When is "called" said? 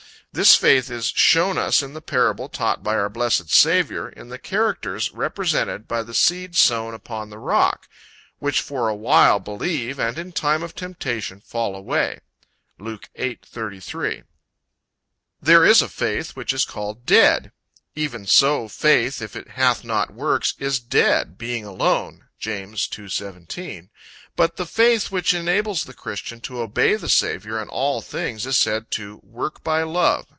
16.63-17.05